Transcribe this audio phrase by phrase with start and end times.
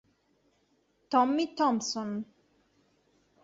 [1.11, 2.25] Tommy Thompson